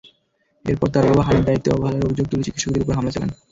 [0.65, 3.31] এরপর তার বাবা হানিফ দায়িত্বে অবহেলার অভিযোগ তুলে চিকিৎসকদের ওপর হামলা চালান।